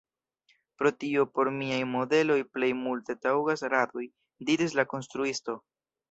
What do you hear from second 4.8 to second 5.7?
la konstruisto.